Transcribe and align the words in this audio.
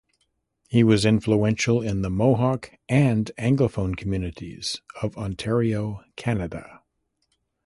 He 0.67 0.83
was 0.83 1.05
influential 1.05 1.79
in 1.83 2.01
the 2.01 2.09
Mohawk 2.09 2.71
and 2.89 3.29
Anglophone 3.37 3.95
communities 3.95 4.81
of 4.99 5.15
Ontario, 5.15 6.03
Canada. 6.15 6.81